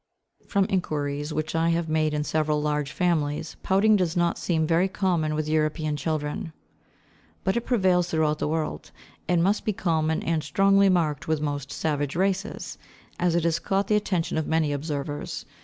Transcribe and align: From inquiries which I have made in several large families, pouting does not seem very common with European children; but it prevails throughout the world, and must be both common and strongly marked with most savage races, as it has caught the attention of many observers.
From 0.47 0.65
inquiries 0.65 1.31
which 1.31 1.53
I 1.53 1.69
have 1.69 1.87
made 1.87 2.15
in 2.15 2.23
several 2.23 2.59
large 2.59 2.91
families, 2.91 3.55
pouting 3.61 3.95
does 3.95 4.17
not 4.17 4.39
seem 4.39 4.65
very 4.65 4.87
common 4.87 5.35
with 5.35 5.47
European 5.47 5.95
children; 5.95 6.53
but 7.43 7.55
it 7.55 7.67
prevails 7.67 8.09
throughout 8.09 8.39
the 8.39 8.47
world, 8.47 8.89
and 9.27 9.43
must 9.43 9.63
be 9.63 9.73
both 9.73 9.77
common 9.83 10.23
and 10.23 10.41
strongly 10.43 10.89
marked 10.89 11.27
with 11.27 11.39
most 11.39 11.71
savage 11.71 12.15
races, 12.15 12.79
as 13.19 13.35
it 13.35 13.43
has 13.43 13.59
caught 13.59 13.89
the 13.89 13.95
attention 13.95 14.39
of 14.39 14.47
many 14.47 14.73
observers. 14.73 15.45